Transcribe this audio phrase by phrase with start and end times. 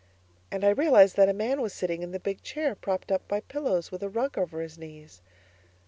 [0.49, 3.41] And I realized that a man was sitting in the big chair propped up by
[3.41, 5.21] pillows with a rug over his knees.